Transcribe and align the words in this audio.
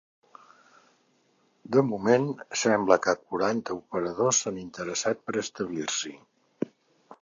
De 1.77 1.83
moment, 1.91 2.25
sembla 2.63 2.99
que 3.05 3.15
quaranta 3.21 3.79
operadors 3.83 4.43
s’han 4.43 4.61
interessat 4.67 5.27
per 5.29 5.41
establir-s’hi. 5.47 6.21